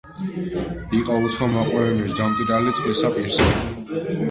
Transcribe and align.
იყო 0.99 1.17
უცხო 1.25 1.49
მოყმე 1.51 1.83
ვინმე 1.89 2.09
ჯდა 2.15 2.33
მტირალი 2.33 2.75
წყლისა 2.81 3.15
პირსა 3.21 3.49